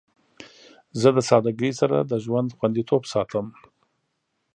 [1.01, 3.47] زه د سادگی سره د ژوند خوندیتوب ساتم.